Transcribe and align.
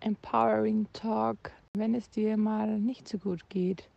Empowering 0.00 0.86
Talk, 0.92 1.50
wenn 1.72 1.94
es 1.94 2.10
dir 2.10 2.36
mal 2.36 2.78
nicht 2.78 3.08
so 3.08 3.16
gut 3.16 3.48
geht. 3.48 3.88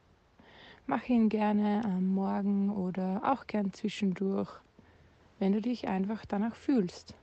Mach 0.88 1.04
ihn 1.10 1.28
gerne 1.28 1.83
am 1.83 2.13
Morgen 2.13 2.69
oder 2.69 3.22
auch 3.26 3.46
gern 3.46 3.73
zwischendurch, 3.73 4.50
wenn 5.40 5.51
du 5.51 5.62
dich 5.62 5.87
einfach 5.87 6.26
danach 6.26 6.55
fühlst. 6.55 7.13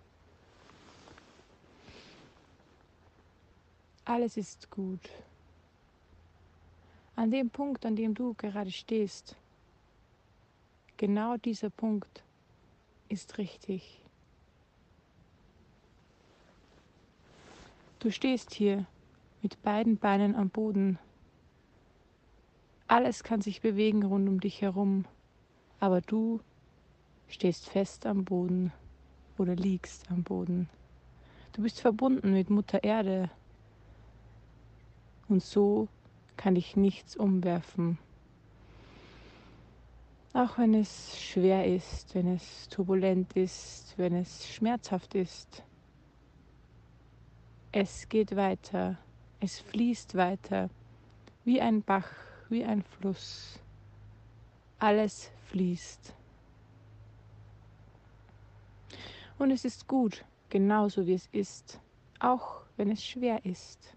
Alles 4.04 4.36
ist 4.36 4.70
gut. 4.70 5.08
An 7.16 7.30
dem 7.30 7.48
Punkt, 7.48 7.86
an 7.86 7.96
dem 7.96 8.14
du 8.14 8.34
gerade 8.34 8.70
stehst, 8.70 9.34
genau 10.98 11.38
dieser 11.38 11.70
Punkt 11.70 12.22
ist 13.08 13.38
richtig. 13.38 14.01
Du 18.02 18.10
stehst 18.10 18.52
hier 18.52 18.84
mit 19.42 19.62
beiden 19.62 19.96
Beinen 19.96 20.34
am 20.34 20.50
Boden. 20.50 20.98
Alles 22.88 23.22
kann 23.22 23.42
sich 23.42 23.60
bewegen 23.60 24.02
rund 24.02 24.28
um 24.28 24.40
dich 24.40 24.60
herum, 24.60 25.04
aber 25.78 26.00
du 26.00 26.40
stehst 27.28 27.68
fest 27.68 28.04
am 28.04 28.24
Boden 28.24 28.72
oder 29.38 29.54
liegst 29.54 30.10
am 30.10 30.24
Boden. 30.24 30.68
Du 31.52 31.62
bist 31.62 31.80
verbunden 31.80 32.32
mit 32.32 32.50
Mutter 32.50 32.82
Erde 32.82 33.30
und 35.28 35.40
so 35.40 35.86
kann 36.36 36.56
dich 36.56 36.74
nichts 36.74 37.14
umwerfen. 37.14 37.98
Auch 40.32 40.58
wenn 40.58 40.74
es 40.74 41.22
schwer 41.22 41.72
ist, 41.72 42.16
wenn 42.16 42.34
es 42.34 42.68
turbulent 42.68 43.34
ist, 43.34 43.94
wenn 43.96 44.16
es 44.16 44.48
schmerzhaft 44.48 45.14
ist. 45.14 45.62
Es 47.74 48.06
geht 48.10 48.36
weiter, 48.36 48.98
es 49.40 49.60
fließt 49.60 50.14
weiter, 50.14 50.68
wie 51.46 51.58
ein 51.58 51.82
Bach, 51.82 52.10
wie 52.50 52.64
ein 52.64 52.82
Fluss. 52.82 53.58
Alles 54.78 55.30
fließt. 55.46 56.12
Und 59.38 59.50
es 59.50 59.64
ist 59.64 59.88
gut, 59.88 60.22
genauso 60.50 61.06
wie 61.06 61.14
es 61.14 61.30
ist, 61.32 61.80
auch 62.20 62.60
wenn 62.76 62.90
es 62.90 63.02
schwer 63.02 63.42
ist. 63.46 63.96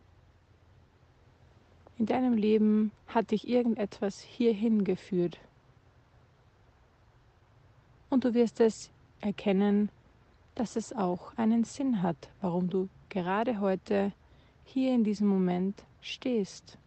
In 1.98 2.06
deinem 2.06 2.36
Leben 2.36 2.94
hat 3.08 3.32
dich 3.32 3.46
irgendetwas 3.46 4.22
hierhin 4.22 4.86
geführt. 4.86 5.38
Und 8.10 8.24
du 8.24 8.34
wirst 8.34 8.62
es 8.62 8.90
erkennen, 9.20 9.90
dass 10.56 10.76
es 10.76 10.94
auch 10.94 11.34
einen 11.38 11.64
Sinn 11.64 12.02
hat, 12.02 12.30
warum 12.42 12.70
du 12.70 12.90
gerade 13.10 13.60
heute 13.60 14.14
hier 14.64 14.94
in 14.94 15.04
diesem 15.04 15.28
Moment 15.28 15.84
stehst. 16.02 16.78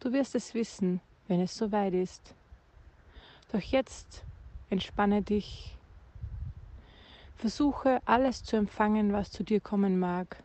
Du 0.00 0.12
wirst 0.12 0.34
es 0.34 0.54
wissen, 0.54 1.00
wenn 1.28 1.40
es 1.40 1.54
soweit 1.54 1.94
ist. 1.94 2.34
Doch 3.52 3.60
jetzt 3.60 4.24
entspanne 4.70 5.22
dich. 5.22 5.76
Versuche 7.36 8.00
alles 8.06 8.42
zu 8.44 8.56
empfangen, 8.56 9.12
was 9.12 9.30
zu 9.30 9.44
dir 9.44 9.60
kommen 9.60 9.98
mag. 9.98 10.42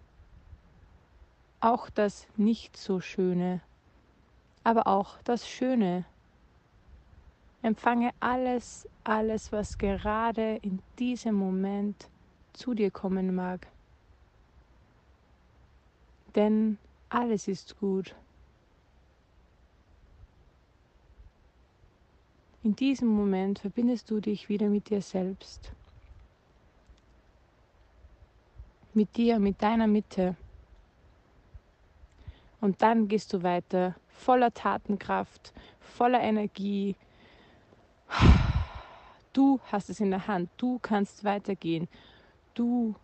Auch 1.62 1.90
das 1.90 2.28
nicht 2.36 2.78
so 2.78 3.00
Schöne, 3.00 3.62
aber 4.64 4.88
auch 4.88 5.18
das 5.24 5.48
Schöne. 5.48 6.06
Empfange 7.66 8.12
alles, 8.20 8.88
alles, 9.04 9.52
was 9.52 9.78
gerade 9.78 10.58
in 10.62 10.80
diesem 11.00 11.36
Moment 11.36 12.08
zu 12.54 12.74
dir 12.74 12.92
kommen 12.92 13.34
mag 13.34 13.68
denn 16.36 16.78
alles 17.10 17.48
ist 17.48 17.80
gut. 17.80 18.16
In 22.64 22.76
diesem 22.76 23.08
Moment 23.08 23.60
verbindest 23.60 24.10
du 24.10 24.20
dich 24.20 24.50
wieder 24.50 24.68
mit 24.68 24.90
dir 24.90 25.02
selbst, 25.02 25.72
mit 28.94 29.16
dir, 29.16 29.40
mit 29.40 29.62
deiner 29.62 29.88
Mitte. 29.88 30.36
Und 32.60 32.82
dann 32.82 33.08
gehst 33.08 33.32
du 33.34 33.44
weiter, 33.44 33.96
voller 34.08 34.52
Tatenkraft, 34.52 35.54
voller 35.80 36.22
Energie. 36.22 36.96
Du 39.34 39.60
hast 39.72 39.90
es 39.90 40.00
in 40.00 40.12
der 40.12 40.28
Hand, 40.28 40.50
du 40.58 40.80
kannst 40.80 41.24
weitergehen, 41.24 41.90
du 42.54 42.96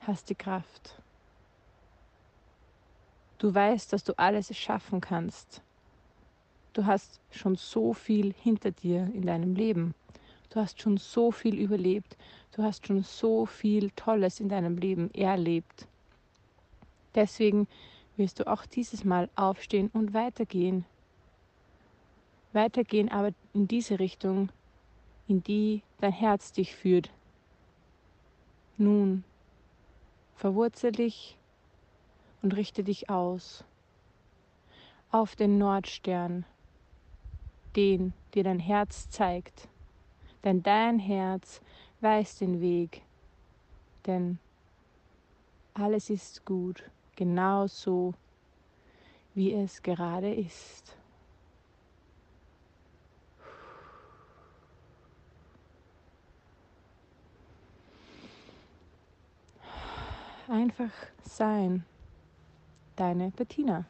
hast 0.00 0.28
die 0.28 0.34
Kraft. 0.34 1.00
Du 3.38 3.54
weißt, 3.54 3.92
dass 3.92 4.04
du 4.04 4.18
alles 4.18 4.54
schaffen 4.56 5.00
kannst. 5.00 5.62
Du 6.72 6.84
hast 6.84 7.20
schon 7.30 7.56
so 7.56 7.94
viel 7.94 8.34
hinter 8.34 8.70
dir 8.70 9.10
in 9.14 9.22
deinem 9.22 9.54
Leben. 9.54 9.94
Du 10.50 10.60
hast 10.60 10.82
schon 10.82 10.96
so 10.96 11.30
viel 11.30 11.58
überlebt. 11.58 12.16
Du 12.52 12.62
hast 12.62 12.86
schon 12.86 13.02
so 13.02 13.46
viel 13.46 13.90
Tolles 13.92 14.40
in 14.40 14.48
deinem 14.48 14.76
Leben 14.76 15.12
erlebt. 15.14 15.86
Deswegen 17.14 17.68
wirst 18.16 18.40
du 18.40 18.46
auch 18.46 18.66
dieses 18.66 19.04
Mal 19.04 19.30
aufstehen 19.36 19.90
und 19.92 20.12
weitergehen. 20.12 20.84
Weitergehen 22.52 23.08
aber 23.10 23.32
in 23.54 23.68
diese 23.68 23.98
Richtung, 23.98 24.50
in 25.28 25.42
die 25.42 25.82
dein 26.00 26.12
Herz 26.12 26.52
dich 26.52 26.74
führt. 26.74 27.10
Nun, 28.76 29.24
verwurzel 30.34 30.92
dich 30.92 31.36
und 32.42 32.56
richte 32.56 32.82
dich 32.82 33.10
aus 33.10 33.64
auf 35.10 35.34
den 35.34 35.58
Nordstern, 35.58 36.44
den 37.76 38.12
dir 38.34 38.44
dein 38.44 38.60
Herz 38.60 39.10
zeigt, 39.10 39.68
denn 40.44 40.62
dein 40.62 40.98
Herz 40.98 41.60
weiß 42.00 42.38
den 42.38 42.60
Weg, 42.60 43.02
denn 44.06 44.38
alles 45.74 46.10
ist 46.10 46.44
gut, 46.44 46.84
genau 47.16 47.66
so, 47.66 48.14
wie 49.34 49.52
es 49.52 49.82
gerade 49.82 50.32
ist. 50.32 50.96
Einfach 60.50 60.90
sein 61.22 61.84
deine 62.96 63.30
Bettina. 63.30 63.84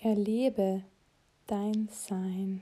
Erlebe 0.00 0.84
dein 1.48 1.88
Sein. 1.90 2.60